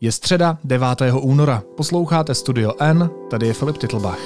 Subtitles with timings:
[0.00, 0.88] Je středa 9.
[1.20, 1.62] února.
[1.76, 4.18] Posloucháte Studio N, tady je Filip Titlbach.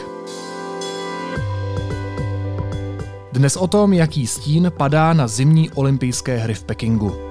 [3.32, 7.29] Dnes o tom, jaký stín padá na zimní olympijské hry v Pekingu.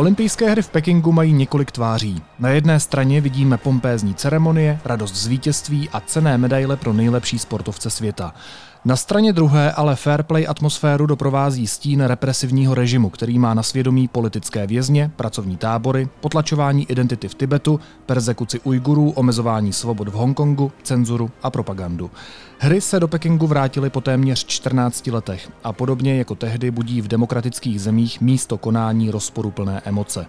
[0.00, 2.22] Olympijské hry v Pekingu mají několik tváří.
[2.38, 7.90] Na jedné straně vidíme pompézní ceremonie, radost z vítězství a cené medaile pro nejlepší sportovce
[7.90, 8.34] světa.
[8.84, 14.08] Na straně druhé ale fair play atmosféru doprovází stín represivního režimu, který má na svědomí
[14.08, 21.30] politické vězně, pracovní tábory, potlačování identity v Tibetu, persekuci Ujgurů, omezování svobod v Hongkongu, cenzuru
[21.42, 22.10] a propagandu.
[22.58, 27.08] Hry se do Pekingu vrátily po téměř 14 letech a podobně jako tehdy budí v
[27.08, 30.26] demokratických zemích místo konání rozporuplné emoce.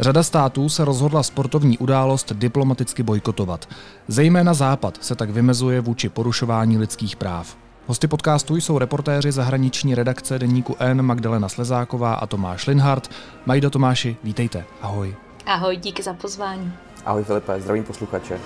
[0.00, 3.68] Řada států se rozhodla sportovní událost diplomaticky bojkotovat.
[4.08, 7.63] Zejména Západ se tak vymezuje vůči porušování lidských práv.
[7.86, 13.10] Hosty podcastu jsou reportéři zahraniční redakce Deníku N Magdalena Slezáková a Tomáš Linhardt.
[13.46, 14.64] Majdo Tomáši, vítejte.
[14.82, 15.16] Ahoj.
[15.46, 16.72] Ahoj, díky za pozvání.
[17.04, 18.40] Ahoj Filipe, zdravím posluchače.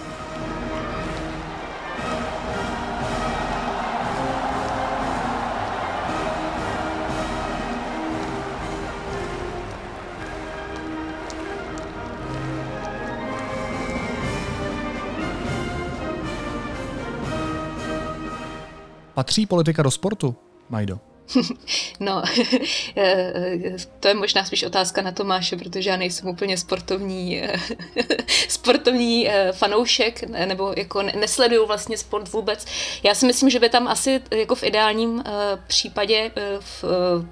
[19.18, 20.36] Patří politika do sportu,
[20.68, 21.00] Majdo?
[22.00, 22.22] No,
[22.96, 27.56] eh, to je možná spíš otázka na Tomáše, protože já nejsem úplně sportovní, eh,
[28.48, 32.66] sportovní eh, fanoušek, nebo jako nesleduju vlastně sport vůbec.
[33.02, 35.24] Já si myslím, že by tam asi jako v ideálním
[35.66, 36.30] případě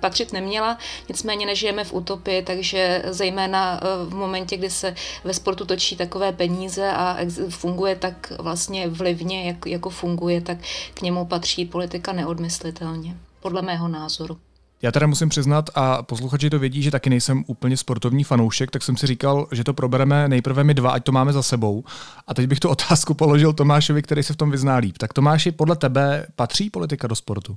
[0.01, 0.79] patřit neměla,
[1.09, 4.95] nicméně nežijeme v utopii, takže zejména v momentě, kdy se
[5.25, 7.19] ve sportu točí takové peníze a
[7.49, 10.59] funguje tak vlastně vlivně, jak, jako funguje, tak
[10.95, 14.39] k němu patří politika neodmyslitelně podle mého názoru.
[14.83, 18.83] Já teda musím přiznat, a posluchači to vědí, že taky nejsem úplně sportovní fanoušek, tak
[18.83, 21.85] jsem si říkal, že to probereme nejprve my dva, ať to máme za sebou.
[22.27, 24.99] A teď bych tu otázku položil Tomášovi, který se v tom vyzná líp.
[24.99, 27.57] Tak Tomáši, podle tebe patří politika do sportu?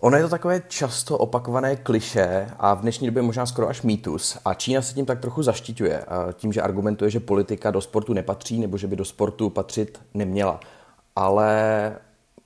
[0.00, 4.38] Ono je to takové často opakované kliše a v dnešní době možná skoro až mýtus.
[4.44, 8.58] A Čína se tím tak trochu zaštiťuje, tím, že argumentuje, že politika do sportu nepatří
[8.58, 10.60] nebo že by do sportu patřit neměla.
[11.16, 11.52] Ale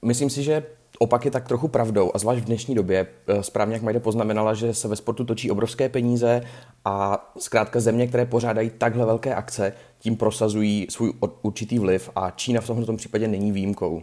[0.03, 0.63] myslím si, že
[1.05, 4.55] opak je tak trochu pravdou, a zvlášť v dnešní době, eh, správně jak Majde poznamenala,
[4.55, 6.41] že se ve sportu točí obrovské peníze
[6.85, 12.61] a zkrátka země, které pořádají takhle velké akce, tím prosazují svůj určitý vliv a Čína
[12.61, 14.03] v tomto případě není výjimkou.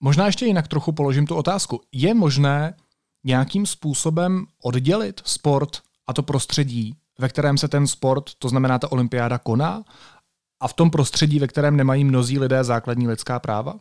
[0.00, 1.80] Možná ještě jinak trochu položím tu otázku.
[1.92, 2.74] Je možné
[3.24, 8.92] nějakým způsobem oddělit sport a to prostředí, ve kterém se ten sport, to znamená ta
[8.92, 9.84] olympiáda, koná?
[10.60, 13.74] A v tom prostředí, ve kterém nemají mnozí lidé základní lidská práva?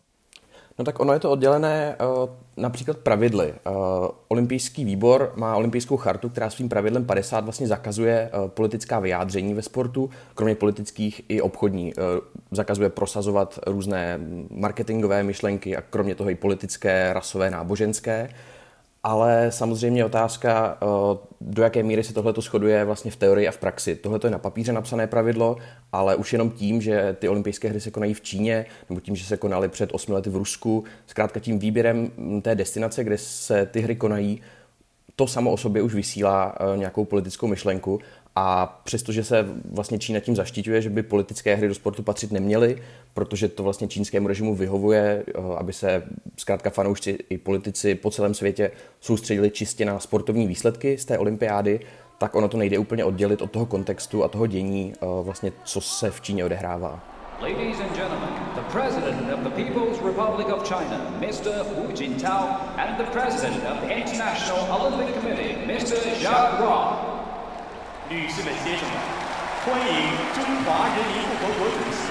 [0.79, 3.53] No tak ono je to oddělené uh, například pravidly.
[3.53, 3.73] Uh,
[4.28, 9.62] olympijský výbor má olympijskou chartu, která svým pravidlem 50 vlastně zakazuje uh, politická vyjádření ve
[9.62, 11.94] sportu, kromě politických i obchodní.
[12.51, 14.19] Zakazuje prosazovat různé
[14.50, 18.29] marketingové myšlenky a kromě toho i politické, rasové, náboženské.
[19.03, 20.85] Ale samozřejmě otázka, eh,
[21.41, 23.95] do jaké míry se tohle shoduje vlastně v teorii a v praxi.
[23.95, 25.57] Tohle je na papíře napsané pravidlo,
[25.91, 29.25] ale už jenom tím, že ty olympijské hry se konají v Číně, nebo tím, že
[29.25, 33.81] se konaly před osmi lety v Rusku, zkrátka tím výběrem té destinace, kde se ty
[33.81, 34.41] hry konají,
[35.15, 37.99] to samo o sobě už vysílá eh, nějakou politickou myšlenku
[38.35, 42.81] a přestože se vlastně Čína tím zaštiťuje, že by politické hry do sportu patřit neměly,
[43.13, 46.03] protože to vlastně čínskému režimu vyhovuje, eh, aby se
[46.38, 48.71] zkrátka fanoušci i politici po celém světě
[49.01, 51.79] soustředili čistě na sportovní výsledky z té olympiády,
[52.17, 55.81] tak ono to nejde úplně oddělit od toho kontextu a toho dění, eh, vlastně, co
[55.81, 57.03] se v Číně odehrává.
[57.41, 61.65] Ladies and gentlemen, the President of the People's Republic of China, Mr.
[61.75, 62.47] Hu Jintao,
[62.77, 67.12] and the President of the International Olympic Committee, Mr.
[68.10, 68.96] 女士们、先生们，
[69.64, 69.94] 欢迎
[70.34, 72.02] 中华人民共和国主席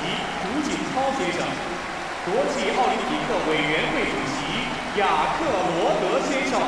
[0.44, 1.39] 胡锦涛先生，
[2.25, 5.05] 国际奥林匹克委员会主席雅
[5.38, 6.61] 克罗德先生。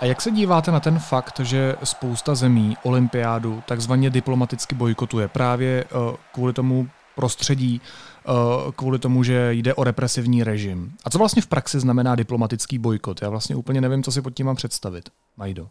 [0.00, 5.84] A jak se díváte na ten fakt, že spousta zemí olympiádu takzvaně diplomaticky bojkotuje právě
[5.84, 7.80] uh, kvůli tomu prostředí,
[8.28, 10.92] uh, kvůli tomu, že jde o represivní režim?
[11.04, 13.22] A co vlastně v praxi znamená diplomatický bojkot?
[13.22, 15.10] Já vlastně úplně nevím, co si pod tím mám představit.
[15.36, 15.68] Majdo.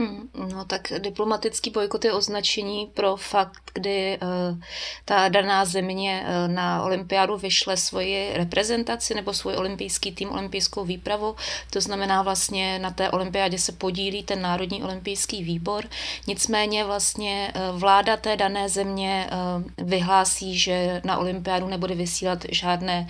[0.00, 4.58] Hmm, no tak diplomatický bojkot je označení pro fakt, kdy uh,
[5.04, 11.36] ta daná země uh, na olympiádu vyšle svoji reprezentaci nebo svůj olympijský tým, olympijskou výpravu.
[11.70, 15.84] To znamená vlastně na té olympiádě se podílí ten Národní olympijský výbor.
[16.26, 19.30] Nicméně vlastně uh, vláda té dané země
[19.78, 23.08] vyhlásí, že na olympiádu nebude vysílat žádné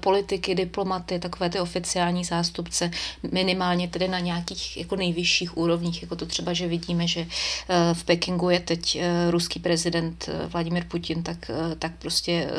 [0.00, 2.90] politiky, diplomaty, takové ty oficiální zástupce,
[3.32, 8.04] minimálně tedy na nějakých jako nejvyšších úrovních, jako to třeba, že vidíme, že eh, v
[8.04, 12.50] Pekingu je teď eh, ruský prezident eh, Vladimir Putin, tak, tak prostě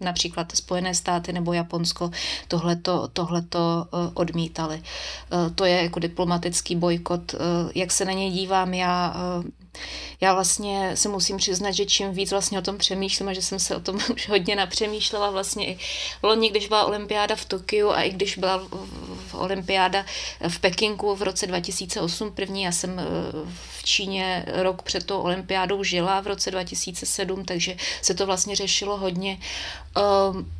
[0.00, 2.10] například Spojené státy nebo Japonsko
[2.48, 4.82] tohleto, tohleto odmítali.
[5.54, 7.34] To je jako diplomatický bojkot.
[7.74, 9.16] Jak se na něj dívám, já
[10.20, 13.58] já vlastně si musím přiznat, že čím víc vlastně o tom přemýšlím a že jsem
[13.58, 15.78] se o tom už hodně napřemýšlela vlastně i
[16.22, 18.68] loni, když byla olympiáda v Tokiu a i když byla
[19.32, 20.04] olympiáda
[20.48, 23.04] v Pekinku v roce 2008 první, já jsem eh,
[23.78, 28.96] v Číně rok před tou olympiádou žila v roce 2007, takže se to vlastně řešilo
[28.96, 29.38] hodně.
[30.30, 30.59] Um,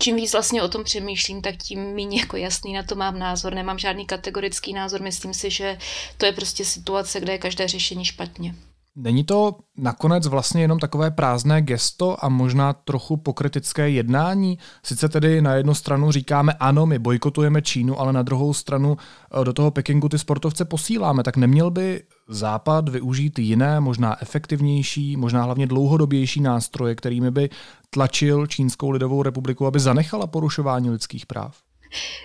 [0.00, 3.54] čím víc vlastně o tom přemýšlím, tak tím méně jako jasný na to mám názor.
[3.54, 5.78] Nemám žádný kategorický názor, myslím si, že
[6.16, 8.54] to je prostě situace, kde je každé řešení špatně.
[8.96, 14.58] Není to nakonec vlastně jenom takové prázdné gesto a možná trochu pokritické jednání?
[14.82, 18.96] Sice tedy na jednu stranu říkáme ano, my bojkotujeme Čínu, ale na druhou stranu
[19.40, 21.22] eh, do toho Pekingu ty sportovce posíláme.
[21.22, 27.50] Tak neměl by Západ využít jiné, možná efektivnější, možná hlavně dlouhodobější nástroje, kterými by
[27.90, 31.56] tlačil Čínskou lidovou republiku, aby zanechala porušování lidských práv?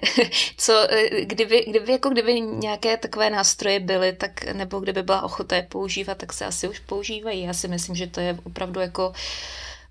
[0.58, 5.56] co, eh, kdyby, kdyby, jako kdyby nějaké takové nástroje byly, tak, nebo kdyby byla ochota
[5.56, 7.42] je používat, tak se asi už používají.
[7.42, 9.16] Já si myslím, že to je opravdu jako uh,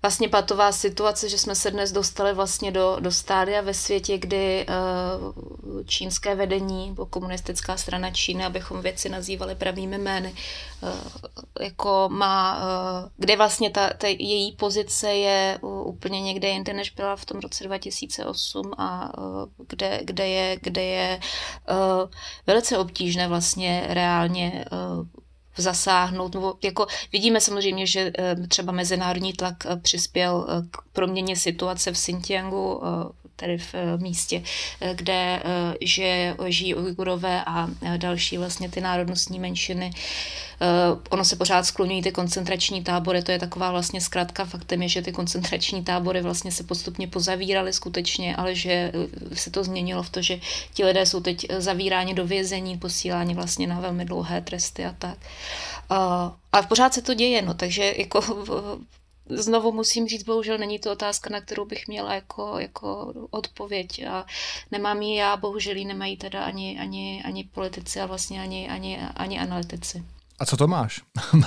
[0.01, 4.65] vlastně patová situace, že jsme se dnes dostali vlastně do, do stádia ve světě, kdy
[4.65, 10.33] uh, čínské vedení, nebo komunistická strana Číny, abychom věci nazývali pravými jmény,
[10.81, 10.89] uh,
[11.61, 17.15] jako má, uh, kde vlastně ta, ta její pozice je úplně někde jinde, než byla
[17.15, 19.11] v tom roce 2008 a
[19.67, 21.19] kde, kde je, kde je
[22.47, 24.65] velice obtížné vlastně reálně
[25.61, 26.33] zasáhnout.
[26.33, 31.91] Nebo jako vidíme samozřejmě, že eh, třeba mezinárodní tlak eh, přispěl eh, k proměně situace
[31.91, 32.81] v Xinjiangu,
[33.39, 34.43] tedy v místě,
[34.93, 35.43] kde
[35.81, 39.91] že žijí Ujgurové a další vlastně ty národnostní menšiny.
[41.09, 44.45] Ono se pořád skloňují ty koncentrační tábory, to je taková vlastně zkrátka.
[44.45, 48.91] Faktem je, že ty koncentrační tábory vlastně se postupně pozavíraly skutečně, ale že
[49.33, 50.39] se to změnilo v to, že
[50.73, 55.17] ti lidé jsou teď zavíráni do vězení, posíláni vlastně na velmi dlouhé tresty a tak.
[56.51, 58.21] A pořád se to děje, no, takže jako
[59.29, 64.25] znovu musím říct, bohužel není to otázka, na kterou bych měla jako, jako odpověď a
[64.71, 68.99] nemám ji já, bohužel ji nemají teda ani, ani, ani politici a vlastně ani, ani,
[69.15, 70.03] ani analytici.
[70.39, 71.01] A co to máš?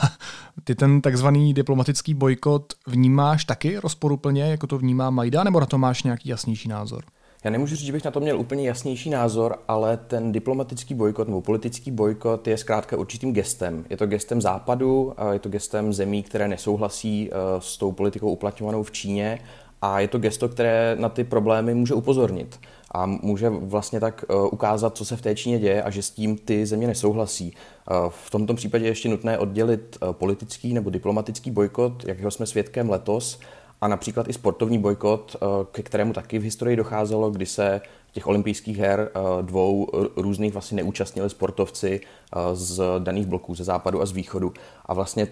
[0.65, 5.79] Ty ten takzvaný diplomatický bojkot vnímáš taky rozporuplně, jako to vnímá Majda, nebo na to
[5.79, 7.05] máš nějaký jasnější názor?
[7.45, 11.29] Já nemůžu říct, že bych na to měl úplně jasnější názor, ale ten diplomatický bojkot
[11.29, 13.85] nebo politický bojkot je zkrátka určitým gestem.
[13.91, 18.83] Je to gestem západu, je to gestem zemí, které nesouhlasí eh, s tou politikou uplatňovanou
[18.83, 19.39] v Číně
[19.83, 22.61] a je to gesto, které na ty problémy může upozornit
[22.93, 26.11] a může vlastně tak eh, ukázat, co se v té Číně děje a že s
[26.11, 27.55] tím ty země nesouhlasí.
[27.55, 32.91] Eh, v tomto případě je ještě nutné oddělit politický nebo diplomatický bojkot, jakého jsme svědkem
[32.91, 33.41] letos,
[33.81, 37.81] a například i sportovní bojkot, eh, ke kterému taky v historii docházelo, kdy se
[38.13, 44.03] těch olympijských her eh, dvou různých vlastně neúčastnili sportovci eh, z daných bloků, ze západu
[44.03, 44.53] a z východu.
[44.87, 45.27] A vlastně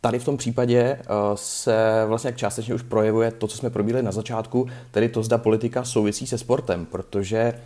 [0.00, 1.00] tady v tom případě
[1.34, 5.38] se vlastně jak částečně už projevuje to, co jsme probíhali na začátku, tedy to, zda
[5.38, 7.60] politika souvisí se sportem, protože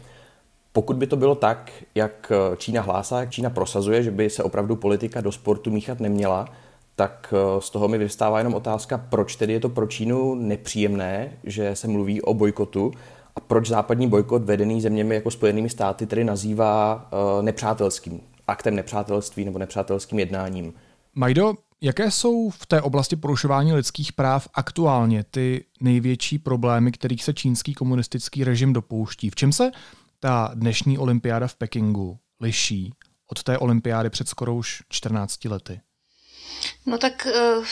[0.73, 4.77] pokud by to bylo tak, jak Čína hlásá, jak Čína prosazuje, že by se opravdu
[4.77, 6.49] politika do sportu míchat neměla,
[6.99, 11.33] tak eh, z toho mi vystává jenom otázka, proč tedy je to pro Čínu nepříjemné,
[11.45, 12.93] že se mluví o bojkotu
[13.37, 19.45] a proč západní bojkot vedený zeměmi jako Spojenými státy tedy nazývá uh, nepřátelským, aktem nepřátelství
[19.45, 20.73] nebo nepřátelským jednáním.
[21.15, 27.35] Majdo, jaké jsou v té oblasti porušování lidských práv aktuálně ty největší problémy, kterých se
[27.35, 29.31] čínský komunistický režim dopouští?
[29.31, 29.71] V čem se
[30.21, 32.93] ta dnešní olympiáda v Pekingu liší
[33.31, 35.81] od té olympiády před skoro už 14 lety?
[36.87, 37.65] No tak uh,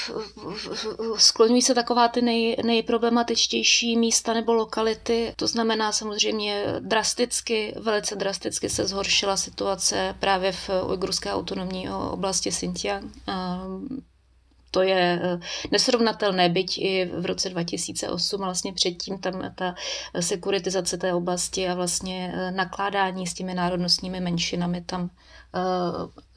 [1.16, 5.32] skloňují se taková ty nej, nejproblematičtější místa nebo lokality.
[5.36, 13.04] To znamená samozřejmě drasticky, velice drasticky se zhoršila situace právě v ujgurské autonomní oblasti Xinjiang.
[14.70, 15.20] To je
[15.70, 19.74] nesrovnatelné, byť i v roce 2008 vlastně předtím tam ta
[20.20, 25.10] sekuritizace té oblasti a vlastně nakládání s těmi národnostními menšinami tam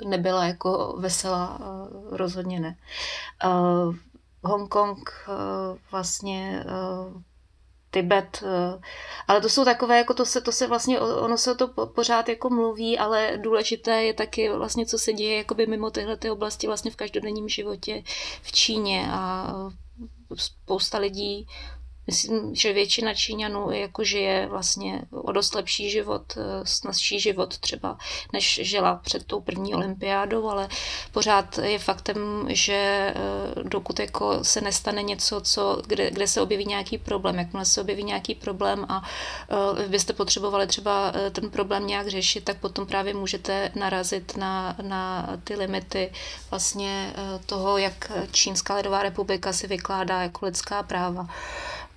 [0.06, 1.60] nebyla jako veselá,
[2.12, 2.76] rozhodně ne.
[4.44, 5.10] Hongkong
[5.92, 6.66] vlastně
[7.92, 8.80] Tibet, eh,
[9.28, 12.50] ale to jsou takové, jako to se, to se vlastně, ono se to pořád jako
[12.50, 16.92] mluví, ale důležité je taky vlastně, co se děje jakoby mimo tyhle ty oblasti vlastně
[16.92, 18.04] v každodenním životě
[18.42, 19.54] v Číně a
[20.36, 21.48] spousta lidí
[22.10, 27.98] Myslím, že většina Číňanů jako žije vlastně o dost lepší život, eh, snazší život třeba,
[28.34, 30.70] než žila před tou první olympiádou, ale
[31.12, 33.16] pořád je faktem, že eh,
[33.64, 38.04] dokud jako se nestane něco, co, kde, kde se objeví nějaký problém, jakmile se objeví
[38.04, 39.04] nějaký problém a
[39.84, 45.30] eh, byste potřebovali třeba ten problém nějak řešit, tak potom právě můžete narazit na, na
[45.44, 46.12] ty limity
[46.50, 47.14] vlastně
[47.46, 51.28] toho, jak Čínská lidová republika si vykládá jako lidská práva.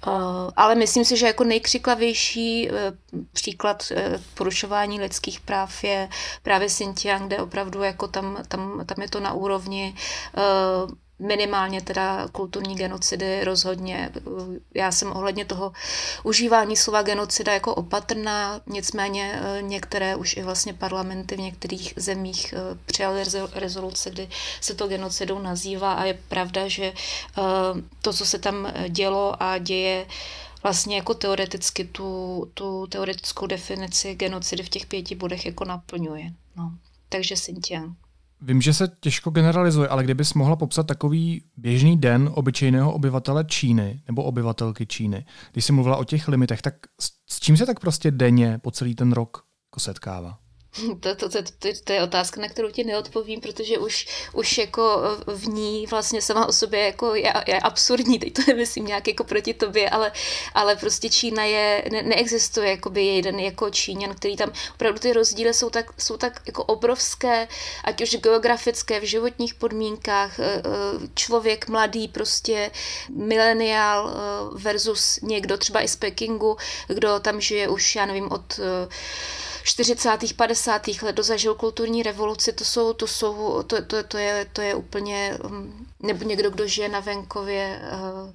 [0.07, 2.73] Eh, ale myslím si, že jako nejkřiklavější eh,
[3.33, 6.09] příklad eh, porušování lidských práv je
[6.43, 9.95] právě Xinjiang, kde opravdu jako tam, tam, tam je to na úrovni
[11.23, 14.11] minimálně teda kulturní genocidy rozhodně.
[14.75, 15.73] Já jsem ohledně toho
[16.23, 22.55] užívání slova genocida jako opatrná, nicméně eh, některé už i vlastně parlamenty v některých zemích
[22.57, 24.29] eh, přijaly rezoluce, kdy
[24.61, 27.43] se to genocidou nazývá a je pravda, že eh,
[28.03, 30.07] to, co se tam dělo a děje,
[30.63, 36.33] vlastně jako teoreticky tu, tu teoretickou definici genocidy v těch pěti bodech jako naplňuje.
[36.57, 36.73] No.
[37.09, 37.97] Takže Xinjiang.
[38.45, 44.03] Vím, že se těžko generalizuje, ale kdybys mohla popsat takový běžný den obyčejného obyvatele Číny
[44.07, 46.75] nebo obyvatelky Číny, když jsi mluvila o těch limitech, tak
[47.31, 50.39] s čím se tak prostě denně po celý ten rok jako setkává?
[51.01, 55.03] To, to, to, to, to je otázka, na kterou ti neodpovím, protože už, už jako
[55.27, 59.25] v ní vlastně sama o sobě jako je, je absurdní, teď to nemyslím nějak jako
[59.25, 60.13] proti tobě, ale,
[60.55, 65.55] ale prostě Čína je, ne, neexistuje jakoby jeden jako Číňan, který tam, opravdu ty rozdíly
[65.55, 67.49] jsou tak, jsou tak jako obrovské,
[67.85, 70.63] ať už geografické, v životních podmínkách, eh, eh,
[71.15, 72.71] člověk mladý prostě
[73.09, 76.57] mileniál eh, versus někdo třeba i z Pekingu,
[76.89, 78.61] kdo tam žije už, já nevím, od
[79.63, 80.33] 40.
[80.37, 80.89] 50.
[81.03, 85.39] let dozažil kulturní revoluci, to jsou, to jsou, to, to, to, je, to je úplně,
[85.45, 88.31] um, nebo někdo, kdo žije na venkově, uh,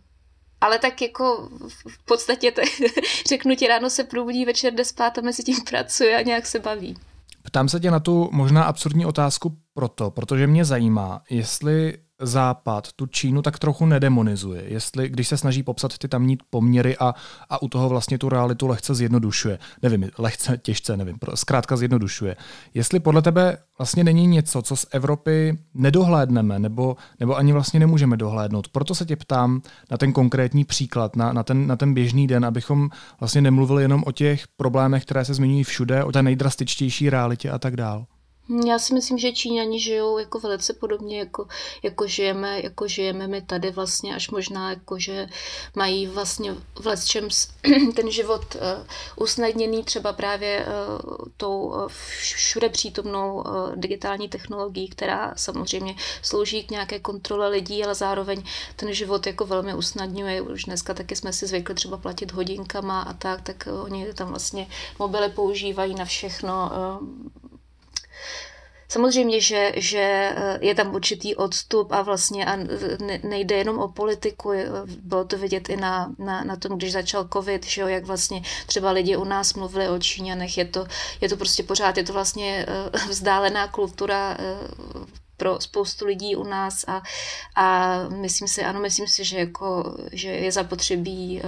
[0.62, 1.50] ale tak jako
[1.88, 2.62] v podstatě to,
[3.28, 6.60] řeknu ti, ráno se probudí, večer jde spát a mezi tím pracuje a nějak se
[6.60, 6.98] baví.
[7.44, 13.06] Ptám se tě na tu možná absurdní otázku proto, protože mě zajímá, jestli Západ tu
[13.06, 17.14] Čínu tak trochu nedemonizuje, jestli, když se snaží popsat ty tamní poměry a,
[17.50, 19.60] a u toho vlastně tu realitu lehce zjednodušuje.
[19.82, 22.36] Nevím, lehce, těžce, nevím, zkrátka zjednodušuje.
[22.74, 28.18] Jestli podle tebe vlastně není něco, co z Evropy nedohlédneme, nebo, nebo ani vlastně nemůžeme
[28.18, 28.68] dohlédnout.
[28.68, 32.46] Proto se tě ptám na ten konkrétní příklad, na, na, ten, na ten běžný den,
[32.46, 37.50] abychom vlastně nemluvili jenom o těch problémech, které se zmiňují všude, o té nejdrastičtější realitě
[37.50, 38.06] a tak dále.
[38.66, 41.48] Já si myslím, že Číňani žijou jako velice podobně, jako,
[41.84, 45.28] jako, žijeme, jako žijeme my tady vlastně, až možná jako, že
[45.76, 47.28] mají vlastně v čem
[47.96, 48.62] ten život uh,
[49.16, 53.44] usnadněný třeba právě uh, tou uh, všude přítomnou
[53.76, 58.44] digitální technologií, která samozřejmě slouží k nějaké kontrole lidí, ale zároveň
[58.76, 60.42] ten život jako velmi usnadňuje.
[60.42, 64.68] Už dneska taky jsme si zvykli třeba platit hodinkama a tak, tak oni tam vlastně
[65.00, 66.72] mobily používají na všechno.
[68.90, 72.58] Samozřejmě, že, že eh, je tam určitý odstup a vlastně a
[73.24, 74.52] nejde jenom o politiku,
[75.02, 78.42] bylo to vidět i na, na, na tom, když začal covid, že jo, jak vlastně
[78.66, 80.88] třeba lidi u nás mluvili o Číňanech, je to,
[81.22, 84.58] je to prostě pořád, je to vlastně eh, vzdálená kultura eh,
[85.38, 87.02] pro spoustu lidí u nás a,
[87.56, 91.42] a myslím si, ano, myslím si, že, jako, že je zapotřebí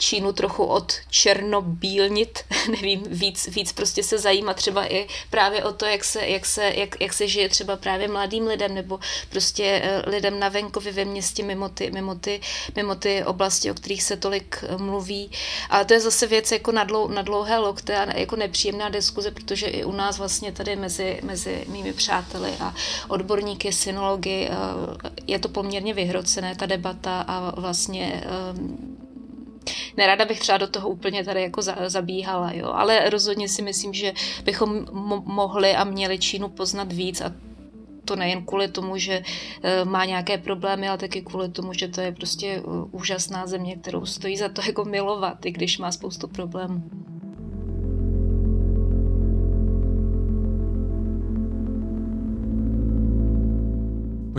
[0.00, 5.86] Čínu trochu od černobílnit, nevím, víc, víc prostě se zajímat třeba i právě o to,
[5.86, 8.98] jak se, jak se, jak, jak se žije třeba právě mladým lidem nebo
[9.30, 12.40] prostě eh, lidem na venkově ve městě mimo ty, mimo ty,
[12.76, 15.30] mimo ty oblasti, o kterých se tolik eh, mluví.
[15.70, 19.30] Ale to je zase věc jako na, dlou, na dlouhé lokty a jako nepříjemná diskuze,
[19.30, 22.74] protože i u nás vlastně tady mezi, mezi mými přáteli a
[23.08, 24.54] odborníky, synology, eh,
[25.26, 28.22] je to poměrně vyhrocené, ta debata a vlastně
[29.96, 32.70] Nerada bych třeba do toho úplně tady jako zabíhala, jo.
[32.72, 34.12] ale rozhodně si myslím, že
[34.44, 37.32] bychom mo- mohli a měli Čínu poznat víc a
[38.04, 39.22] to nejen kvůli tomu, že
[39.62, 44.06] eh, má nějaké problémy, ale taky kvůli tomu, že to je prostě úžasná země, kterou
[44.06, 46.82] stojí za to jako milovat, i když má spoustu problémů.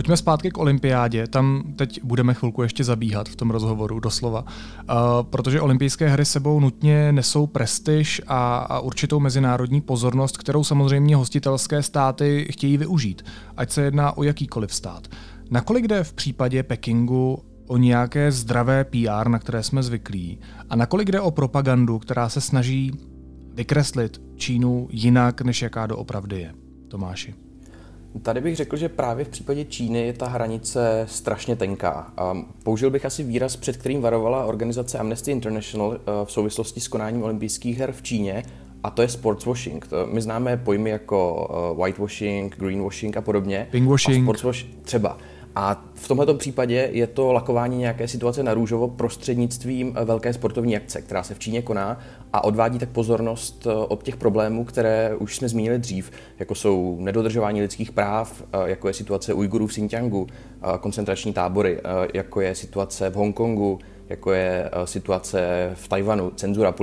[0.00, 4.96] Pojďme zpátky k olympiádě, tam teď budeme chvilku ještě zabíhat v tom rozhovoru, doslova, uh,
[5.22, 11.82] protože olympijské hry sebou nutně nesou prestiž a, a určitou mezinárodní pozornost, kterou samozřejmě hostitelské
[11.82, 13.22] státy chtějí využít,
[13.56, 15.08] ať se jedná o jakýkoliv stát.
[15.50, 20.38] Nakolik jde v případě Pekingu o nějaké zdravé PR, na které jsme zvyklí,
[20.70, 22.92] a nakolik jde o propagandu, která se snaží
[23.54, 26.54] vykreslit Čínu jinak, než jaká doopravdy je?
[26.88, 27.49] Tomáši.
[28.22, 32.12] Tady bych řekl, že právě v případě Číny je ta hranice strašně tenká.
[32.62, 37.22] Použil bych asi výraz, před kterým varovala organizace Amnesty International eh, v souvislosti s konáním
[37.22, 38.42] olympijských her v Číně,
[38.82, 39.88] a to je sportswashing.
[40.12, 43.68] My známe pojmy jako eh, whitewashing, greenwashing a podobně.
[43.70, 44.18] Pinkwashing.
[44.18, 45.18] A sportswash třeba.
[45.56, 50.76] A v tomto případě je to lakování nějaké situace na růžovo prostřednictvím eh, velké sportovní
[50.76, 52.00] akce, která se v Číně koná
[52.32, 56.96] a odvádí tak pozornost eh, od těch problémů, které už jsme zmínili dřív, jako jsou
[57.00, 60.26] nedodržování lidských práv, eh, jako je situace Ujgurů v Xinjiangu,
[60.80, 61.80] koncentrační tábory,
[62.14, 63.78] jako je situace v Hongkongu,
[64.10, 66.74] jako je situace v Tajvanu, cenzura,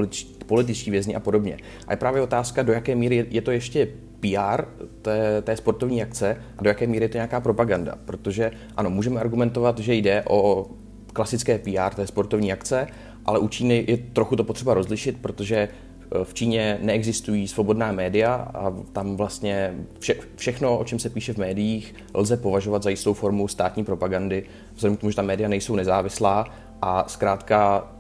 [0.46, 1.58] političtí vězni a podobně.
[1.88, 3.88] A je právě otázka, do jaké míry je to ještě
[4.20, 4.66] PR
[5.02, 7.96] té, té sportovní akce a do jaké míry je to nějaká propaganda.
[8.06, 10.70] Protože ano, můžeme argumentovat, že jde o
[11.14, 12.88] klasické PR té sportovní akce,
[13.26, 18.34] ale u Číny je trochu to potřeba rozlišit, protože eh, v Číně neexistují svobodná média
[18.36, 23.14] a tam vlastně vše, všechno, o čem se píše v médiích, lze považovat za jistou
[23.14, 24.44] formu státní propagandy,
[24.76, 26.46] vzhledem k tomu, že ta média nejsou nezávislá
[26.82, 27.92] a zkrátka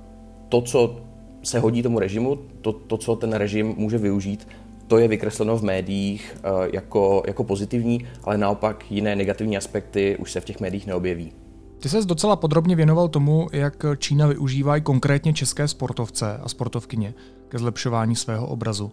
[0.50, 1.02] to, co
[1.44, 4.48] se hodí tomu režimu, to, to co ten režim může využít,
[4.88, 10.32] to je vykresleno v médiích eh, jako, jako pozitivní, ale naopak jiné negativní aspekty už
[10.32, 11.32] se v těch médiích neobjeví.
[11.80, 17.14] Ty ses docela podrobně věnoval tomu, jak Čína využívá i konkrétně české sportovce a sportovkyně
[17.50, 18.92] ke zlepšování svého obrazu.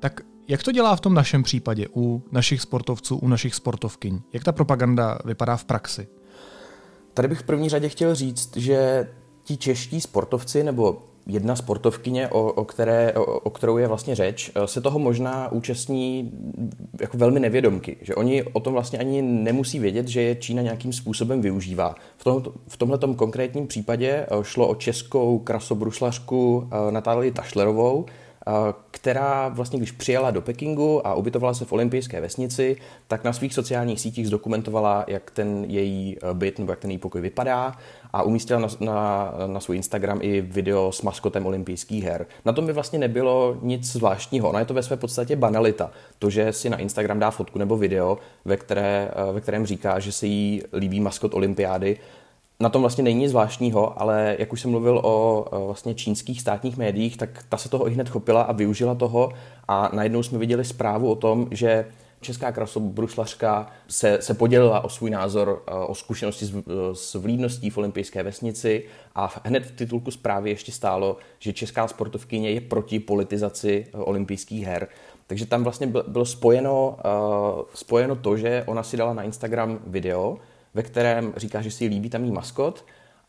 [0.00, 4.20] Tak jak to dělá v tom našem případě u našich sportovců, u našich sportovkyň?
[4.32, 6.08] Jak ta propaganda vypadá v praxi?
[7.14, 9.08] Tady bych v první řadě chtěl říct, že
[9.50, 14.50] ti čeští sportovci nebo jedna sportovkyně, o, o, které, o, o kterou je vlastně řeč,
[14.54, 16.32] eh, se toho možná účastní
[17.00, 20.92] jako velmi nevědomky, že oni o tom vlastně ani nemusí vědět, že je Čína nějakým
[20.92, 21.94] způsobem využívá.
[22.16, 28.06] V, tom, v tomhle konkrétním případě eh, šlo o českou krasobruslařku eh, Natálii Tašlerovou,
[28.90, 32.76] která vlastně, když přijela do Pekingu a ubytovala se v olympijské vesnici,
[33.08, 37.20] tak na svých sociálních sítích zdokumentovala, jak ten její byt nebo jak ten její pokoj
[37.20, 37.72] vypadá
[38.12, 42.26] a umístila na, na, na svůj Instagram i video s maskotem olympijských her.
[42.44, 44.48] Na tom by vlastně nebylo nic zvláštního.
[44.48, 45.90] Ona je to ve své podstatě banalita.
[46.18, 50.12] To, že si na Instagram dá fotku nebo video, ve, které, ve kterém říká, že
[50.12, 51.96] se jí líbí maskot olympiády,
[52.60, 56.76] na tom vlastně není nic zvláštního, ale jak už jsem mluvil o vlastně čínských státních
[56.76, 59.32] médiích, tak ta se toho i hned chopila a využila toho
[59.68, 61.86] a najednou jsme viděli zprávu o tom, že
[62.20, 66.54] česká krasobruslařka se, se podělila o svůj názor, o zkušenosti s,
[66.92, 72.50] s vlídností v olympijské vesnici a hned v titulku zprávy ještě stálo, že česká sportovkyně
[72.50, 74.88] je proti politizaci olympijských her.
[75.26, 76.96] Takže tam vlastně bylo spojeno,
[77.74, 80.38] spojeno to, že ona si dala na Instagram video,
[80.74, 82.84] ve kterém říká, že si líbí tam jí maskot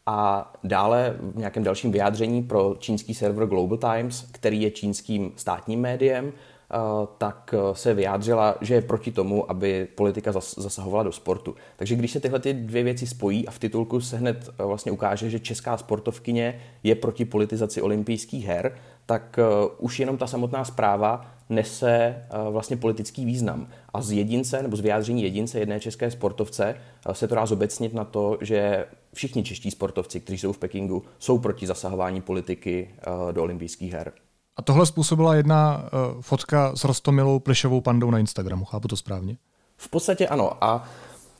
[0.05, 5.81] a dále v nějakém dalším vyjádření pro čínský server Global Times, který je čínským státním
[5.81, 6.77] médiem, eh,
[7.17, 11.55] tak eh, se vyjádřila, že je proti tomu, aby politika zasahovala do sportu.
[11.75, 14.91] Takže když se tyhle ty dvě věci spojí a v titulku se hned eh, vlastně
[14.91, 19.39] ukáže, že česká sportovkyně je proti politizaci olympijských her, tak
[19.77, 23.67] už jenom ta samotná zpráva nese eh, vlastně politický význam.
[23.93, 27.93] A z jedince nebo z vyjádření jedince jedné české sportovce eh, se to dá zobecnit
[27.93, 33.33] na to, že všichni čeští sportovci, kteří jsou v Pekingu, jsou proti zasahování politiky eh,
[33.33, 34.11] do olympijských her.
[34.57, 35.89] A tohle způsobila jedna
[36.21, 39.37] fotka s rostomilou plišovou pandou na Instagramu, chápu to správně?
[39.77, 40.63] V podstatě ano.
[40.63, 40.89] A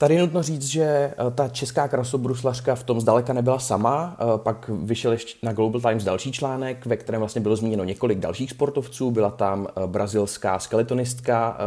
[0.02, 4.18] Tady je nutno říct, že eh, ta česká krasobruslařka v tom zdaleka nebyla sama.
[4.20, 8.20] Eh, pak vyšel ještě na Global Times další článek, ve kterém vlastně bylo zmíněno několik
[8.20, 9.12] dalších sportovců.
[9.12, 11.58] Byla tam eh, brazilská skeletonistka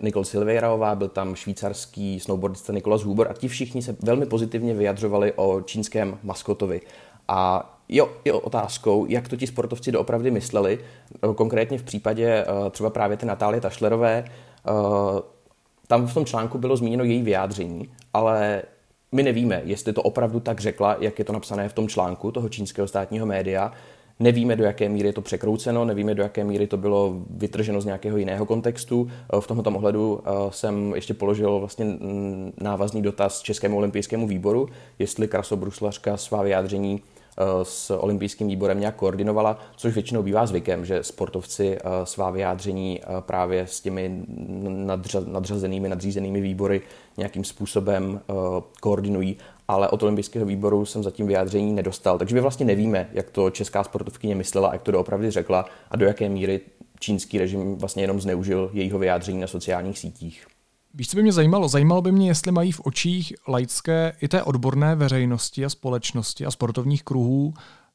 [0.00, 5.32] Nicole Silveiraová, byl tam švýcarský snowboardista Nikolas Huber a ti všichni se velmi pozitivně vyjadřovali
[5.36, 6.80] o čínském maskotovi.
[7.28, 10.78] A Jo, je otázkou, jak to ti sportovci doopravdy mysleli.
[11.34, 14.24] Konkrétně v případě třeba právě ty Natálie Tašlerové,
[15.86, 18.62] tam v tom článku bylo zmíněno její vyjádření, ale
[19.12, 22.48] my nevíme, jestli to opravdu tak řekla, jak je to napsané v tom článku toho
[22.48, 23.72] čínského státního média.
[24.20, 27.84] Nevíme, do jaké míry je to překrouceno, nevíme, do jaké míry to bylo vytrženo z
[27.84, 29.10] nějakého jiného kontextu.
[29.40, 31.86] V tomto ohledu eh, jsem ještě položil vlastně
[32.60, 34.68] návazný dotaz Českému olympijskému výboru,
[34.98, 37.02] jestli krasobruslařka svá vyjádření
[37.62, 43.80] s olympijským výborem nějak koordinovala, což většinou bývá zvykem, že sportovci svá vyjádření právě s
[43.80, 44.22] těmi
[45.26, 46.80] nadřazenými, nadřízenými výbory
[47.16, 48.20] nějakým způsobem
[48.80, 49.36] koordinují
[49.68, 52.18] ale od olympijského výboru jsem zatím vyjádření nedostal.
[52.18, 56.06] Takže my vlastně nevíme, jak to česká sportovkyně myslela, jak to doopravdy řekla a do
[56.06, 56.60] jaké míry
[57.00, 60.46] čínský režim vlastně jenom zneužil jejího vyjádření na sociálních sítích.
[60.98, 61.68] Víš, co by mě zajímalo?
[61.68, 66.50] Zajímalo by mě, jestli mají v očích laické i té odborné veřejnosti a společnosti a
[66.50, 67.54] sportovních kruhů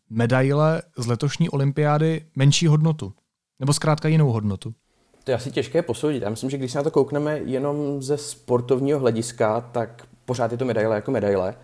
[0.10, 3.14] medaile z letošní olympiády menší hodnotu.
[3.60, 4.74] Nebo zkrátka jinou hodnotu.
[5.24, 6.24] To je asi těžké posoudit.
[6.24, 10.58] Já myslím, že když se na to koukneme jenom ze sportovního hlediska, tak pořád je
[10.58, 11.56] to medaile jako medaile.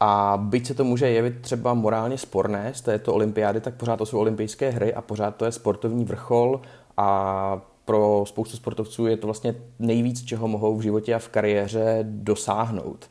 [0.00, 4.06] A byť se to může jevit třeba morálně sporné z této olympiády, tak pořád to
[4.06, 6.60] jsou olympijské hry a pořád to je sportovní vrchol
[6.96, 11.98] a pro spoustu sportovců je to vlastně nejvíc, čeho mohou v životě a v kariéře
[12.02, 13.10] dosáhnout.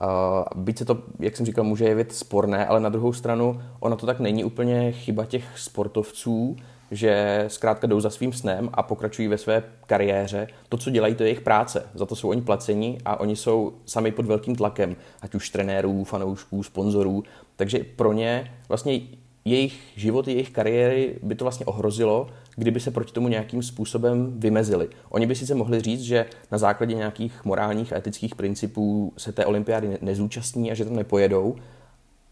[0.00, 3.96] Uh, byť se to, jak jsem říkal, může jevit sporné, ale na druhou stranu ona
[3.96, 6.56] to tak není úplně chyba těch sportovců,
[6.90, 10.46] že zkrátka jdou za svým snem a pokračují ve své kariéře.
[10.68, 11.86] To, co dělají, to je jejich práce.
[11.94, 16.04] Za to jsou oni placeni a oni jsou sami pod velkým tlakem, ať už trenérů,
[16.04, 17.22] fanoušků, sponzorů.
[17.56, 19.00] Takže pro ně vlastně
[19.50, 24.88] jejich život, jejich kariéry by to vlastně ohrozilo, kdyby se proti tomu nějakým způsobem vymezili.
[25.08, 29.46] Oni by sice mohli říct, že na základě nějakých morálních a etických principů se té
[29.46, 31.56] olympiády nezúčastní a že tam nepojedou,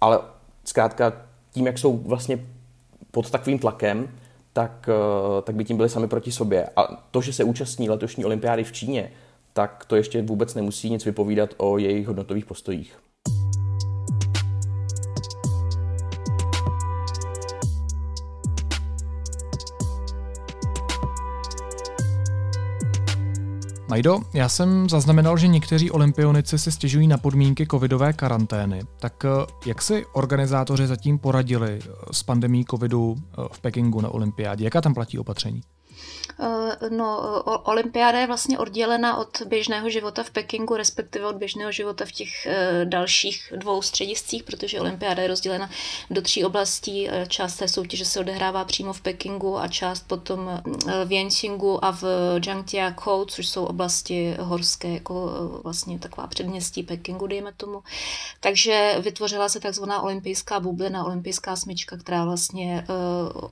[0.00, 0.18] ale
[0.64, 1.12] zkrátka
[1.52, 2.38] tím, jak jsou vlastně
[3.10, 4.08] pod takovým tlakem,
[4.52, 6.68] tak, eh, tak by tím byli sami proti sobě.
[6.76, 9.10] A to, že se účastní letošní olympiády v Číně,
[9.52, 13.05] tak to ještě vůbec nemusí nic vypovídat o jejich hodnotových postojích.
[23.88, 28.82] Majdo, já jsem zaznamenal, že někteří olympionici si stěžují na podmínky covidové karantény.
[29.00, 29.28] Tak eh,
[29.66, 34.64] jak si organizátoři zatím poradili eh, s pandemí covidu eh, v Pekingu na olympiádě?
[34.64, 35.60] Jaká tam platí opatření?
[36.38, 42.04] Eh, no, olympiáda je vlastně oddělena od běžného života v Pekingu, respektive od běžného života
[42.04, 45.70] v těch eh, dalších dvou střediscích, protože olympiáda je rozdělena
[46.10, 47.08] do tří oblastí.
[47.08, 50.60] Eh, část té soutěže se odehrává přímo v Pekingu a část potom
[51.04, 52.04] v Yanqingu a v
[52.44, 55.30] Zhangjiakou, což jsou oblasti horské, jako
[55.64, 57.82] vlastně taková předměstí Pekingu, dejme tomu.
[58.40, 62.86] Takže vytvořila se takzvaná olympijská bublina, olympijská smyčka, která vlastně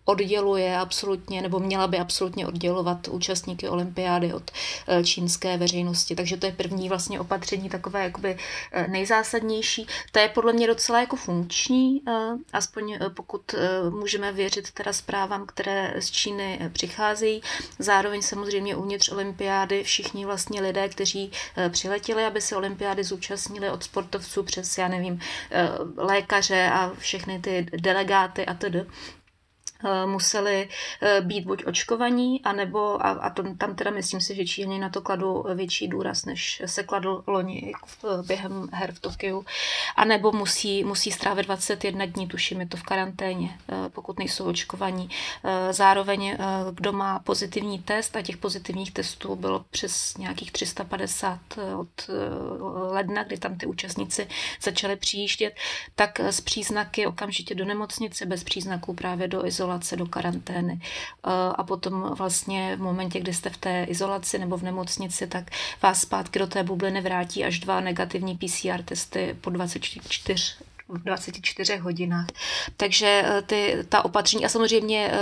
[0.05, 4.51] odděluje absolutně, nebo měla by absolutně oddělovat oddělovat účastníky olympiády od
[4.89, 6.15] eh, čínské veřejnosti.
[6.15, 8.37] Takže to je první vlastně opatření takové jakoby
[8.73, 9.87] eh, nejzásadnější.
[10.13, 12.13] To je podle mě docela jako funkční, eh,
[12.53, 13.55] aspoň pokud
[13.91, 17.43] můžeme věřit teda zprávám, které z Číny přicházejí.
[17.79, 21.31] Zároveň samozřejmě uvnitř olympiády všichni vlastně lidé, kteří
[21.69, 25.21] přiletěli, aby se olympiády zúčastnili od sportovců přes, já nevím,
[25.97, 28.87] lékaře a všechny ty delegáty a tedy,
[30.07, 30.69] museli
[31.03, 34.89] eh, být buď očkovaní, anebo, a, a to, tam teda myslím si, že Číně na
[34.89, 37.73] to kladu větší důraz, než se kladl loni
[38.27, 39.45] během her v Tokiu,
[39.97, 45.11] anebo musí, musí strávit 21 dní, tuším, je to v karanténě, eh, pokud nejsou očkovaní.
[45.71, 46.39] Zároveň,
[46.73, 51.41] kdo má pozitivní test, a těch pozitivních testů bylo přes nějakých 350
[51.79, 52.11] od
[52.91, 54.29] ledna, kdy tam ty účastníci
[54.63, 55.55] začali přijíždět,
[55.95, 60.81] tak z příznaky okamžitě do nemocnice, bez příznaků právě do izolace izolace, do karantény.
[60.81, 65.51] Eh, a potom vlastně v momentě, kdy jste v té izolaci nebo v nemocnici, tak
[65.83, 70.01] vás zpátky do té bubliny vrátí až dva negativní PCR testy po 24
[70.95, 72.27] v 24 hodinách.
[72.77, 75.19] Takže eh, ty, ta opatření a samozřejmě eh,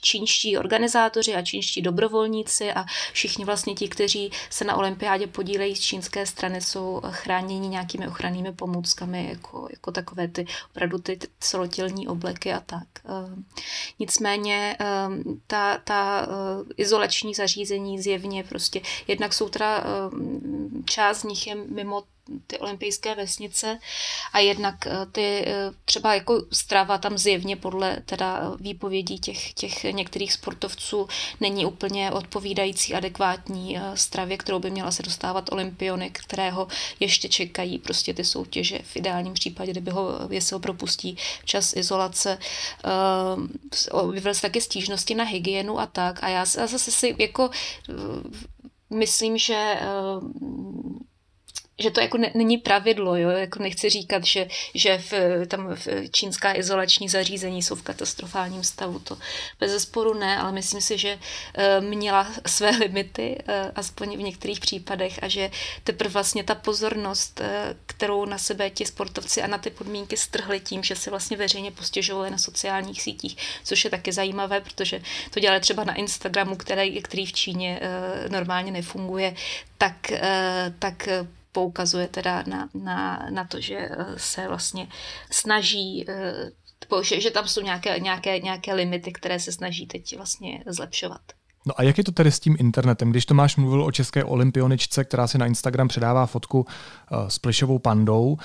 [0.00, 5.80] čínští organizátoři a čínští dobrovolníci a všichni vlastně ti, kteří se na olympiádě podílejí z
[5.80, 12.52] čínské strany, jsou chráněni nějakými ochrannými pomůckami, jako, jako takové ty opravdu ty celotělní obleky
[12.52, 12.86] a tak.
[13.04, 13.42] Eh,
[13.98, 14.76] nicméně
[15.46, 16.28] ta, ta
[16.76, 19.84] izolační zařízení zjevně prostě, jednak jsou teda
[20.84, 22.02] část z nich je mimo
[22.46, 23.78] ty olympijské vesnice
[24.32, 29.84] a jednak eh, ty eh, třeba jako strava tam zjevně podle teda výpovědí těch, těch
[29.84, 31.08] některých sportovců
[31.40, 36.68] není úplně odpovídající adekvátní eh, stravě, kterou by měla se dostávat olympiony, kterého
[37.00, 42.38] ještě čekají prostě ty soutěže v ideálním případě, kdyby ho, jestli ho propustí čas izolace.
[44.12, 47.50] Vyvily se taky stížnosti na hygienu a tak a já zase si jako
[48.90, 49.80] myslím, že
[51.78, 53.30] že to jako ne, není pravidlo, jo?
[53.30, 55.12] Jako nechci říkat, že, že v,
[55.46, 59.18] tam v čínská izolační zařízení jsou v katastrofálním stavu, to
[59.60, 64.60] bez zesporu ne, ale myslím si, že uh, měla své limity, uh, aspoň v některých
[64.60, 65.50] případech a že
[65.84, 67.46] teprve vlastně ta pozornost, uh,
[67.86, 71.70] kterou na sebe ti sportovci a na ty podmínky strhli tím, že se vlastně veřejně
[71.70, 77.02] postěžovali na sociálních sítích, což je taky zajímavé, protože to dělali třeba na Instagramu, který,
[77.02, 77.80] který v Číně
[78.28, 79.34] normálně nefunguje,
[79.78, 80.12] tak,
[80.78, 81.08] tak
[81.52, 84.88] poukazuje teda na, na, na to, že eh, se vlastně
[85.30, 86.50] snaží eh,
[87.02, 91.20] že, že tam jsou nějaké, nějaké, nějaké limity, které se snaží teď vlastně zlepšovat.
[91.66, 93.10] No a jak je to tedy s tím internetem?
[93.10, 97.78] Když Tomáš mluvil o české olympioničce, která si na Instagram předává fotku uh, s plišovou
[97.78, 98.36] pandou,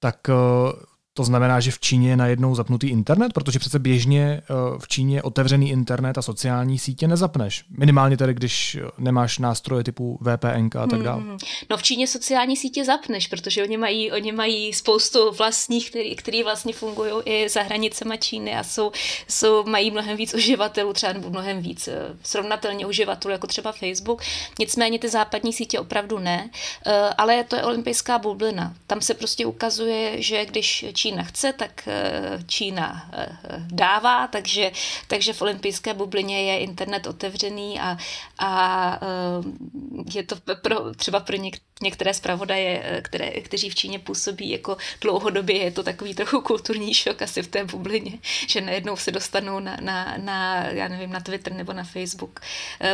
[0.00, 0.72] tak uh,
[1.16, 5.22] to znamená, že v Číně je najednou zapnutý internet, protože přece běžně eh, v Číně
[5.22, 7.64] otevřený internet a sociální sítě nezapneš.
[7.78, 11.22] Minimálně tedy, když nemáš nástroje typu VPN a tak dále.
[11.22, 11.38] Hmm.
[11.70, 16.42] No v Číně sociální sítě zapneš, protože oni mají, oni mají spoustu vlastních, který, který
[16.42, 18.92] vlastně fungují i za hranicema Číny a jsou,
[19.28, 24.22] jsou, mají mnohem víc uživatelů, třeba nebo mnohem víc eh, srovnatelně uživatelů, jako třeba Facebook.
[24.58, 26.50] Nicméně ty západní sítě opravdu ne,
[26.86, 28.74] eh, ale to je olympijská bublina.
[28.86, 34.72] Tam se prostě ukazuje, že když Čína chce, tak eh, Čína eh, dává, takže,
[35.06, 37.98] takže v olympijské bublině je internet otevřený a,
[38.38, 44.50] a eh, je to pro, třeba pro některé některé zpravodaje, které, kteří v Číně působí
[44.50, 49.10] jako dlouhodobě, je to takový trochu kulturní šok asi v té bublině, že najednou se
[49.10, 52.40] dostanou na, na, na já nevím, na Twitter nebo na Facebook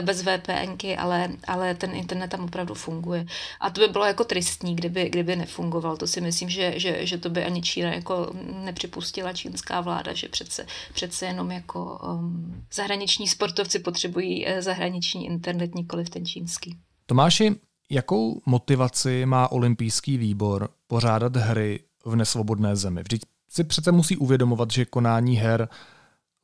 [0.01, 3.27] bez VPNky, ale, ale ten internet tam opravdu funguje.
[3.61, 5.97] A to by bylo jako tristní, kdyby, kdyby nefungoval.
[5.97, 8.33] To si myslím, že, že, že to by ani Čína jako
[8.64, 15.75] nepřipustila čínská vláda, že přece, přece jenom jako um, zahraniční sportovci potřebují eh, zahraniční internet,
[15.75, 16.79] nikoli ten čínský.
[17.07, 17.55] Tomáši,
[17.90, 23.03] jakou motivaci má olympijský výbor pořádat hry v nesvobodné zemi?
[23.03, 25.68] Vždyť si přece musí uvědomovat, že konání her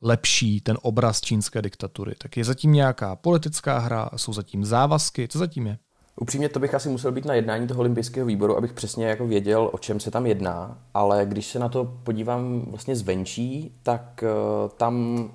[0.01, 2.13] lepší ten obraz čínské diktatury.
[2.17, 5.77] Tak je zatím nějaká politická hra, jsou zatím závazky, co zatím je?
[6.21, 9.69] Upřímně to bych asi musel být na jednání toho olympijského výboru, abych přesně jako věděl,
[9.73, 14.69] o čem se tam jedná, ale když se na to podívám vlastně zvenčí, tak uh,
[14.69, 15.25] tam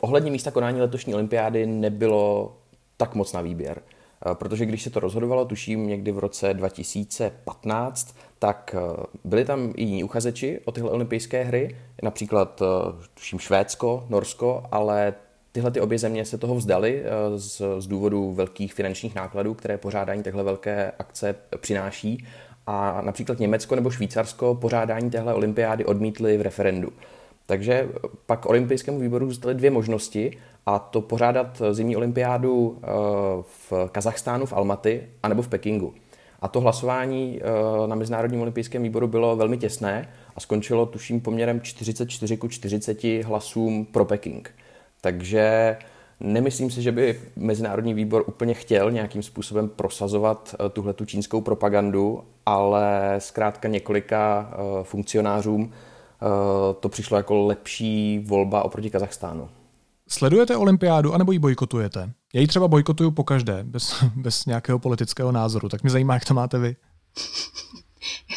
[0.00, 2.56] ohledně místa konání letošní olympiády nebylo
[2.96, 3.82] tak moc na výběr.
[4.26, 9.72] Uh, protože když se to rozhodovalo, tuším někdy v roce 2015, tak uh, byli tam
[9.76, 12.62] i jiní uchazeči o tyhle olympijské hry, například
[13.14, 15.14] tuším Švédsko, Norsko, ale
[15.52, 19.78] Tyhle ty obě země se toho vzdali eh, z, z důvodu velkých finančních nákladů, které
[19.78, 22.26] pořádání téhle velké akce přináší.
[22.66, 26.92] A například Německo nebo Švýcarsko pořádání téhle olympiády odmítli v referendu.
[27.48, 27.88] Takže
[28.26, 32.86] pak olympijskému výboru zůstaly dvě možnosti a to pořádat zimní olympiádu eh,
[33.42, 35.94] v Kazachstánu, v Almaty, anebo v Pekingu.
[36.40, 41.60] A to hlasování eh, na Mezinárodním olympijském výboru bylo velmi těsné a skončilo tuším poměrem
[41.60, 44.54] 44 ku 40 hlasům pro Peking.
[45.00, 45.76] Takže
[46.20, 51.40] nemyslím si, že by Mezinárodní výbor úplně chtěl nějakým způsobem prosazovat eh, tuhle tu čínskou
[51.40, 54.50] propagandu, ale zkrátka několika
[54.82, 55.72] funkcionářům
[56.80, 59.48] to přišlo jako lepší volba oproti Kazachstánu.
[60.08, 62.12] Sledujete olympiádu anebo ji bojkotujete?
[62.34, 65.68] Já ji třeba bojkotuju po každé, bez, bez nějakého politického názoru.
[65.68, 66.76] Tak mě zajímá, jak to máte vy.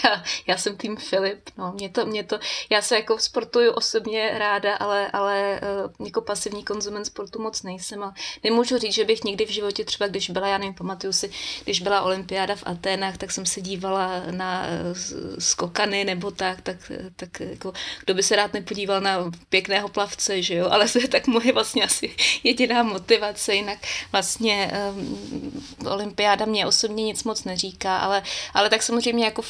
[0.03, 4.31] Já, já jsem tým Filip, no, mě to, mě to, já se jako sportuju osobně
[4.37, 5.61] ráda, ale, ale
[5.99, 9.85] uh, jako pasivní konzument sportu moc nejsem a nemůžu říct, že bych nikdy v životě
[9.85, 11.31] třeba, když byla, já nevím, pamatuju si,
[11.63, 14.97] když byla olympiáda v Aténách, tak jsem se dívala na uh,
[15.39, 17.73] skokany nebo tak, tak, tak jako,
[18.05, 21.53] kdo by se rád nepodíval na pěkného plavce, že jo, ale to je tak moje
[21.53, 23.77] vlastně asi jediná motivace, jinak
[24.11, 29.41] vlastně um, olympiáda mě osobně nic moc neříká, ale, ale tak samozřejmě jako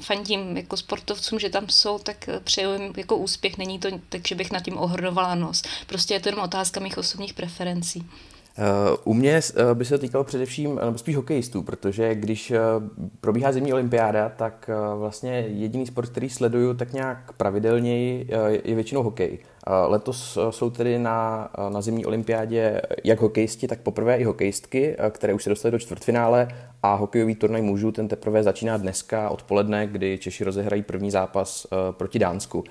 [0.00, 3.58] fandím jako sportovcům, že tam jsou, tak přeju jim jako úspěch.
[3.58, 5.62] Není to tak, že bych nad tím ohrnovala nos.
[5.86, 8.06] Prostě je to jenom otázka mých osobních preferencí.
[8.58, 12.60] Eh, u mě eh, by se týkalo především, nebo spíš hokejistů, protože když eh,
[13.20, 18.28] probíhá zimní olympiáda, tak vlastně jediný sport, který sleduju tak nějak pravidelněji,
[18.64, 19.38] je většinou hokej.
[19.86, 25.42] Letos jsou tedy na, na zimní olympiádě jak hokejisti, tak poprvé i hokejistky, které už
[25.42, 26.48] se dostaly do čtvrtfinále
[26.82, 32.18] a hokejový turnaj mužů ten teprve začíná dneska odpoledne, kdy Češi rozehrají první zápas proti
[32.18, 32.64] Dánsku.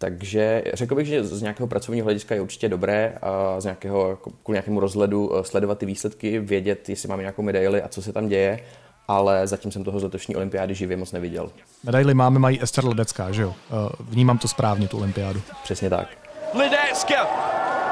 [0.00, 4.30] Takže řekl bych, že z nějakého pracovního hlediska je určitě dobré a z nějakého, jako,
[4.42, 8.12] kvůli nějakému rozhledu eh, sledovat ty výsledky, vědět, jestli máme nějakou medaili a co se
[8.12, 8.60] tam děje,
[9.08, 11.50] ale zatím jsem toho z letošní olympiády živě moc neviděl.
[11.84, 13.54] Medaily máme, mají Ester Ledecká, že jo?
[13.70, 15.40] Eh, vnímám to správně, tu olympiádu.
[15.64, 16.08] Přesně tak.
[16.54, 17.26] Ledecka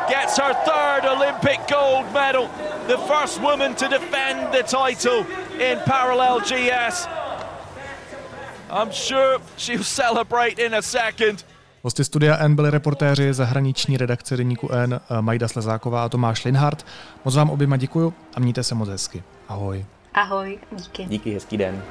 [0.09, 2.49] gets her third Olympic gold medal,
[2.87, 5.25] the first woman to defend the title
[5.59, 7.09] in parallel GS.
[8.71, 11.45] I'm sure she'll celebrate in a second.
[11.83, 16.87] Hosty studia N byli reportéři zahraniční redakce Deníku N Majda Slezáková a Tomáš Linhardt.
[17.25, 19.23] Moc vám oběma děkuju a mějte se moc hezky.
[19.49, 19.87] Ahoj.
[20.15, 21.05] Ahoj, díky.
[21.05, 21.83] Díky, hezký den.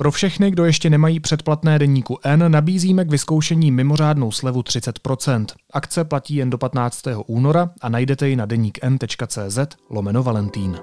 [0.00, 5.46] Pro všechny, kdo ještě nemají předplatné deníku N, nabízíme k vyzkoušení mimořádnou slevu 30%.
[5.72, 7.02] Akce platí jen do 15.
[7.26, 9.58] února a najdete ji na deníkn.cz
[9.90, 10.78] lomeno Valentín.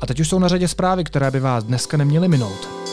[0.00, 2.87] A teď už jsou na řadě zprávy, které by vás dneska neměly minout.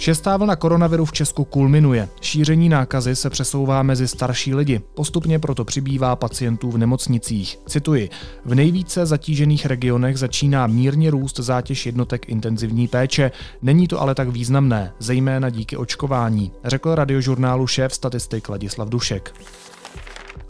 [0.00, 2.08] Šestá vlna koronaviru v Česku kulminuje.
[2.20, 4.80] Šíření nákazy se přesouvá mezi starší lidi.
[4.94, 7.58] Postupně proto přibývá pacientů v nemocnicích.
[7.68, 8.10] Cituji,
[8.44, 13.32] v nejvíce zatížených regionech začíná mírně růst zátěž jednotek intenzivní péče.
[13.62, 19.34] Není to ale tak významné, zejména díky očkování, řekl radiožurnálu šéf statistik Ladislav Dušek.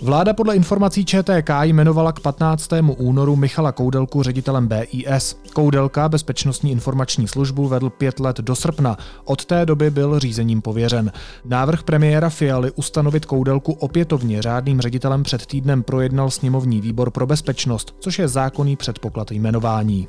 [0.03, 2.71] Vláda podle informací ČTK jmenovala k 15.
[2.99, 5.37] únoru Michala Koudelku ředitelem BIS.
[5.53, 8.97] Koudelka bezpečnostní informační službu vedl pět let do srpna.
[9.25, 11.13] Od té doby byl řízením pověřen.
[11.45, 17.95] Návrh premiéra Fialy ustanovit Koudelku opětovně řádným ředitelem před týdnem projednal sněmovní výbor pro bezpečnost,
[17.99, 20.09] což je zákonný předpoklad jmenování.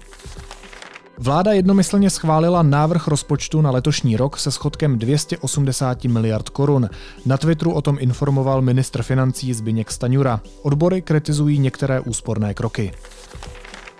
[1.17, 6.89] Vláda jednomyslně schválila návrh rozpočtu na letošní rok se schodkem 280 miliard korun.
[7.25, 10.41] Na Twitteru o tom informoval ministr financí Zbyněk Staňura.
[10.61, 12.91] Odbory kritizují některé úsporné kroky.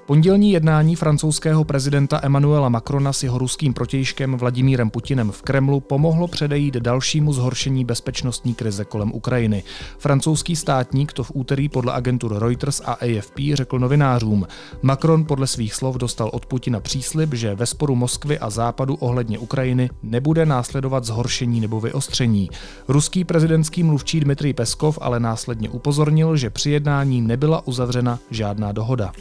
[0.06, 6.28] Pondělní jednání francouzského prezidenta Emmanuela Macrona s jeho ruským protějškem Vladimírem Putinem v Kremlu pomohlo
[6.28, 9.64] předejít dalšímu zhoršení bezpečnostní krize kolem Ukrajiny.
[9.98, 14.48] Francouzský státník to v úterý podle agentur Reuters a AFP řekl novinářům.
[14.82, 19.40] Macron podle svých slov dostal od Putina příslib, že ve sporu Moskvy a Západu ohledně
[19.40, 22.50] Ukrajiny nebude následovat zhoršení nebo vyostření.
[22.88, 29.12] Ruský prezidentský mluvčí Dmitrij Peskov ale následně upozornil, že při jednání nebyla uzavřena žádná dohoda.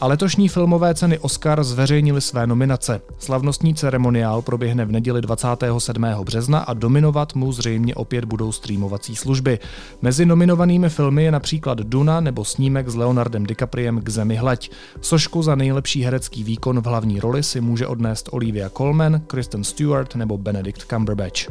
[0.00, 3.00] A letošní filmové ceny Oscar zveřejnili své nominace.
[3.18, 6.06] Slavnostní ceremoniál proběhne v neděli 27.
[6.24, 9.58] března a dominovat mu zřejmě opět budou streamovací služby.
[10.02, 14.70] Mezi nominovanými filmy je například Duna nebo snímek s Leonardem DiCapriem k zemi hleď.
[15.00, 20.14] Sošku za nejlepší herecký výkon v hlavní roli si může odnést Olivia Colman, Kristen Stewart
[20.14, 21.50] nebo Benedict Cumberbatch.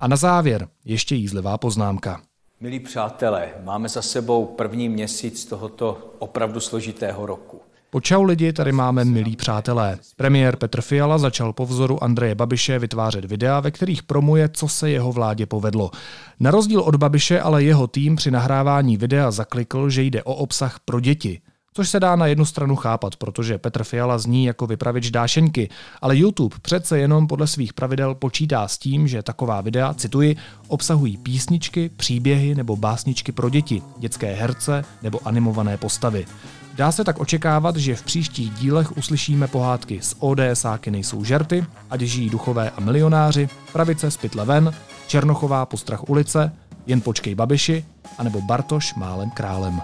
[0.00, 2.20] A na závěr ještě jízlivá poznámka.
[2.60, 7.60] Milí přátelé, máme za sebou první měsíc tohoto opravdu složitého roku.
[7.90, 9.98] Počau lidi, tady máme milí přátelé.
[10.16, 14.90] Premiér Petr Fiala začal po vzoru Andreje Babiše vytvářet videa, ve kterých promuje, co se
[14.90, 15.90] jeho vládě povedlo.
[16.40, 20.80] Na rozdíl od Babiše ale jeho tým při nahrávání videa zaklikl, že jde o obsah
[20.84, 21.40] pro děti.
[21.74, 25.68] Což se dá na jednu stranu chápat, protože Petr Fiala zní jako vypravěč dášeňky,
[26.02, 30.36] ale YouTube přece jenom podle svých pravidel počítá s tím, že taková videa, cituji,
[30.68, 36.26] obsahují písničky, příběhy nebo básničky pro děti, dětské herce nebo animované postavy.
[36.74, 42.00] Dá se tak očekávat, že v příštích dílech uslyšíme pohádky z ODSáky nejsou žerty, ať
[42.00, 44.74] žijí duchové a milionáři, pravice z pytle ven,
[45.06, 46.52] Černochová postrach ulice,
[46.86, 47.84] jen počkej babiši,
[48.18, 49.80] anebo Bartoš málem králem.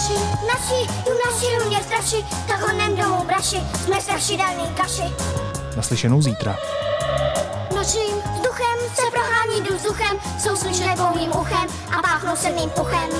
[0.00, 0.14] Naši,
[0.46, 5.02] naši, tu naši runě straši, tak honem domů braši, jsme strašidelný kaši.
[5.76, 6.56] Naslyšenou zítra.
[7.76, 11.66] Nočním vzduchem se prohání vzduchem, jsou slyšné pouhým uchem
[11.98, 13.10] a páchnou silným puchem.